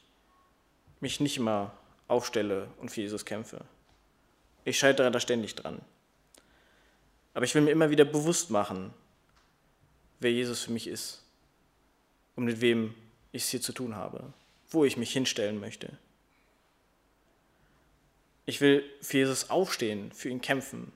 mich 1.00 1.20
nicht 1.20 1.38
immer 1.38 1.72
aufstelle 2.08 2.68
und 2.78 2.90
für 2.90 3.02
Jesus 3.02 3.26
kämpfe. 3.26 3.66
Ich 4.68 4.80
scheitere 4.80 5.10
da 5.12 5.22
ständig 5.22 5.56
dran. 5.56 5.82
Aber 7.34 7.46
ich 7.46 7.56
will 7.56 7.62
mir 7.62 7.72
immer 7.72 7.90
wieder 7.90 8.04
bewusst 8.04 8.50
machen, 8.50 8.94
wer 10.20 10.34
Jesus 10.34 10.64
für 10.64 10.72
mich 10.72 10.88
ist 10.88 11.24
und 12.36 12.44
mit 12.44 12.60
wem 12.60 12.94
ich 13.32 13.44
es 13.44 13.50
hier 13.50 13.62
zu 13.62 13.72
tun 13.72 13.96
habe, 13.96 14.34
wo 14.70 14.84
ich 14.84 14.98
mich 14.98 15.14
hinstellen 15.14 15.62
möchte. 15.62 15.98
Ich 18.46 18.60
will 18.60 18.84
für 19.02 19.20
Jesus 19.20 19.50
aufstehen, 19.50 20.12
für 20.12 20.28
ihn 20.28 20.42
kämpfen. 20.42 20.92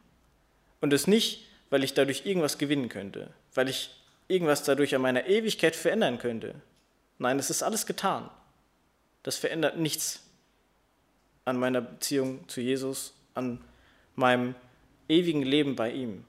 Und 0.81 0.91
es 0.91 1.07
nicht, 1.07 1.47
weil 1.69 1.85
ich 1.85 1.93
dadurch 1.93 2.25
irgendwas 2.25 2.57
gewinnen 2.57 2.89
könnte, 2.89 3.33
weil 3.53 3.69
ich 3.69 3.91
irgendwas 4.27 4.63
dadurch 4.63 4.93
an 4.95 5.01
meiner 5.01 5.27
Ewigkeit 5.27 5.77
verändern 5.77 6.17
könnte. 6.17 6.55
Nein, 7.19 7.39
es 7.39 7.49
ist 7.49 7.63
alles 7.63 7.85
getan. 7.85 8.29
Das 9.23 9.37
verändert 9.37 9.77
nichts 9.77 10.23
an 11.45 11.57
meiner 11.57 11.79
Beziehung 11.79 12.49
zu 12.49 12.59
Jesus, 12.59 13.13
an 13.33 13.63
meinem 14.15 14.55
ewigen 15.07 15.43
Leben 15.43 15.75
bei 15.75 15.91
ihm. 15.91 16.25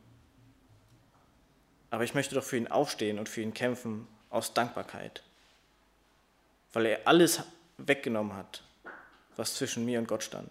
Aber 1.90 2.04
ich 2.04 2.14
möchte 2.14 2.34
doch 2.34 2.44
für 2.44 2.56
ihn 2.56 2.68
aufstehen 2.68 3.18
und 3.18 3.28
für 3.28 3.42
ihn 3.42 3.54
kämpfen 3.54 4.08
aus 4.30 4.54
Dankbarkeit, 4.54 5.22
weil 6.72 6.86
er 6.86 7.00
alles 7.06 7.42
weggenommen 7.76 8.34
hat, 8.34 8.62
was 9.36 9.54
zwischen 9.54 9.84
mir 9.84 9.98
und 9.98 10.08
Gott 10.08 10.22
stand, 10.22 10.50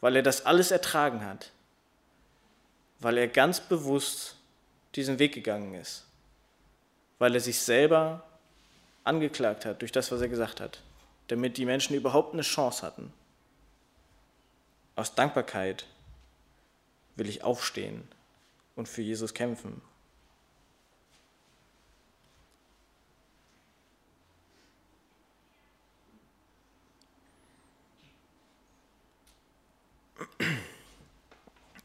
weil 0.00 0.16
er 0.16 0.22
das 0.22 0.44
alles 0.44 0.70
ertragen 0.70 1.24
hat, 1.24 1.52
weil 2.98 3.18
er 3.18 3.28
ganz 3.28 3.60
bewusst 3.60 4.36
diesen 4.94 5.18
Weg 5.18 5.34
gegangen 5.34 5.74
ist, 5.74 6.04
weil 7.18 7.34
er 7.34 7.40
sich 7.40 7.60
selber 7.60 8.24
angeklagt 9.04 9.64
hat 9.64 9.80
durch 9.80 9.92
das, 9.92 10.10
was 10.10 10.20
er 10.20 10.28
gesagt 10.28 10.60
hat, 10.60 10.82
damit 11.28 11.56
die 11.56 11.66
Menschen 11.66 11.94
überhaupt 11.94 12.32
eine 12.32 12.42
Chance 12.42 12.84
hatten. 12.84 13.12
Aus 14.96 15.14
Dankbarkeit 15.14 15.86
will 17.16 17.28
ich 17.28 17.44
aufstehen 17.44 18.08
und 18.76 18.88
für 18.88 19.02
Jesus 19.02 19.34
kämpfen. 19.34 19.82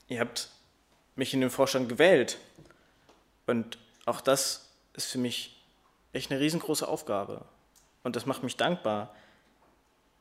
Ihr 0.08 0.19
habt 0.19 0.50
mich 1.15 1.34
in 1.34 1.41
den 1.41 1.50
Vorstand 1.50 1.88
gewählt 1.88 2.38
und 3.45 3.78
auch 4.06 4.19
das 4.19 4.69
ist 4.93 5.08
für 5.08 5.17
mich 5.17 5.62
echt 6.12 6.32
eine 6.32 6.39
riesengroße 6.41 6.88
Aufgabe 6.88 7.45
und 8.04 8.15
das 8.15 8.26
macht 8.26 8.43
mich 8.43 8.58
dankbar 8.58 9.15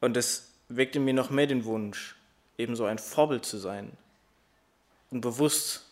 und 0.00 0.16
es 0.16 0.53
weckt 0.68 0.94
in 0.94 1.05
mir 1.05 1.14
noch 1.14 1.31
mehr 1.31 1.48
den 1.48 1.64
Wunsch, 1.64 2.14
ebenso 2.61 2.85
ein 2.85 2.99
Vorbild 2.99 3.44
zu 3.44 3.59
sein 3.59 3.96
und 5.11 5.20
bewusst 5.23 5.87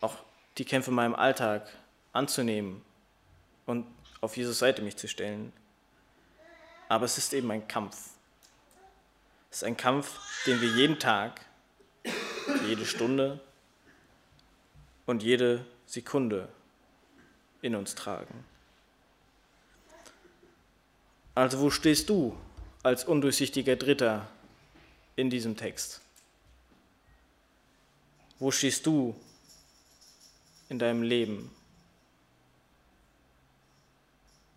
auch 0.00 0.16
die 0.58 0.64
Kämpfe 0.64 0.90
in 0.90 0.96
meinem 0.96 1.14
Alltag 1.14 1.68
anzunehmen 2.12 2.82
und 3.66 3.86
auf 4.20 4.36
Jesus 4.36 4.58
Seite 4.58 4.82
mich 4.82 4.96
zu 4.96 5.08
stellen. 5.08 5.52
Aber 6.88 7.06
es 7.06 7.18
ist 7.18 7.32
eben 7.32 7.50
ein 7.50 7.66
Kampf. 7.66 8.10
Es 9.50 9.58
ist 9.58 9.64
ein 9.64 9.76
Kampf, 9.76 10.18
den 10.46 10.60
wir 10.60 10.68
jeden 10.68 10.98
Tag, 10.98 11.40
jede 12.66 12.84
Stunde 12.84 13.40
und 15.06 15.22
jede 15.22 15.64
Sekunde 15.86 16.48
in 17.62 17.74
uns 17.74 17.94
tragen. 17.94 18.44
Also 21.34 21.60
wo 21.60 21.70
stehst 21.70 22.08
du 22.10 22.36
als 22.82 23.04
undurchsichtiger 23.04 23.76
Dritter 23.76 24.28
in 25.16 25.30
diesem 25.30 25.56
Text? 25.56 26.00
Wo 28.38 28.50
stehst 28.50 28.84
du 28.86 29.14
in 30.68 30.78
deinem 30.78 31.02
Leben? 31.02 31.50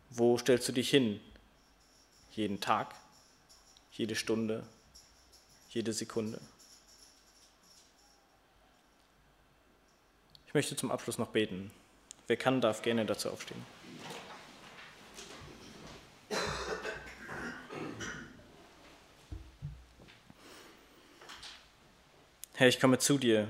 Wo 0.10 0.38
stellst 0.38 0.67
du 0.67 0.72
dich 0.72 0.89
hin? 0.89 1.20
Jeden 2.32 2.60
Tag, 2.60 2.96
jede 3.91 4.15
Stunde, 4.15 4.67
jede 5.70 5.93
Sekunde. 5.93 6.41
Ich 10.48 10.54
möchte 10.54 10.76
zum 10.76 10.91
Abschluss 10.91 11.17
noch 11.17 11.30
beten. 11.30 11.72
Wer 12.26 12.38
kann, 12.38 12.62
darf 12.62 12.82
gerne 12.82 13.06
dazu 13.06 13.30
aufstehen. 13.30 13.76
Herr, 22.60 22.67
ich 22.67 22.80
komme 22.80 22.98
zu 22.98 23.20
dir 23.20 23.48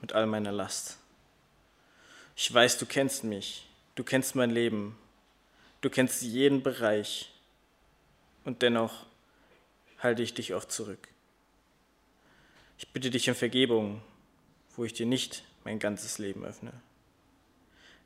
mit 0.00 0.14
all 0.14 0.24
meiner 0.24 0.50
Last. 0.50 0.96
Ich 2.34 2.54
weiß, 2.54 2.78
du 2.78 2.86
kennst 2.86 3.22
mich, 3.22 3.68
du 3.96 4.02
kennst 4.02 4.34
mein 4.34 4.48
Leben, 4.48 4.96
du 5.82 5.90
kennst 5.90 6.22
jeden 6.22 6.62
Bereich 6.62 7.30
und 8.46 8.62
dennoch 8.62 9.04
halte 9.98 10.22
ich 10.22 10.32
dich 10.32 10.54
oft 10.54 10.72
zurück. 10.72 11.08
Ich 12.78 12.88
bitte 12.88 13.10
dich 13.10 13.28
um 13.28 13.34
Vergebung, 13.34 14.00
wo 14.74 14.86
ich 14.86 14.94
dir 14.94 15.04
nicht 15.04 15.44
mein 15.64 15.78
ganzes 15.78 16.16
Leben 16.16 16.46
öffne. 16.46 16.72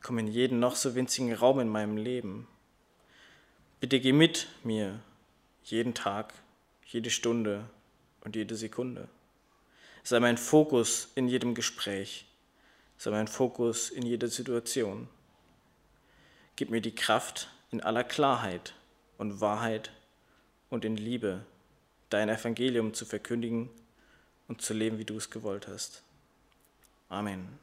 Komm 0.03 0.19
in 0.19 0.27
jeden 0.27 0.59
noch 0.59 0.75
so 0.75 0.97
winzigen 0.97 1.33
Raum 1.33 1.61
in 1.61 1.69
meinem 1.69 1.97
Leben. 1.97 2.49
Bitte 3.79 4.01
geh 4.01 4.13
mit 4.13 4.49
mir 4.65 4.99
jeden 5.63 5.95
Tag, 5.95 6.35
jede 6.87 7.11
Stunde 7.11 7.71
und 8.23 8.35
jede 8.35 8.57
Sekunde 8.57 9.09
sei 10.09 10.21
mein 10.21 10.38
Fokus 10.38 11.09
in 11.16 11.29
jedem 11.29 11.55
Gespräch, 11.55 12.25
sei 12.97 13.11
mein 13.11 13.29
Fokus 13.29 13.90
in 13.90 14.07
jeder 14.07 14.29
Situation. 14.29 15.07
Gib 16.57 16.71
mir 16.71 16.81
die 16.81 16.94
Kraft, 16.94 17.51
in 17.71 17.83
aller 17.83 18.05
Klarheit 18.05 18.73
und 19.18 19.42
Wahrheit 19.42 19.90
und 20.71 20.87
in 20.87 20.97
Liebe 20.97 21.44
dein 22.09 22.31
Evangelium 22.31 22.94
zu 22.94 23.05
verkündigen 23.05 23.68
und 24.49 24.62
zu 24.62 24.73
leben, 24.73 24.97
wie 24.97 25.05
du 25.05 25.18
es 25.18 25.29
gewollt 25.29 25.68
hast. 25.68 26.03
Amen. 27.11 27.59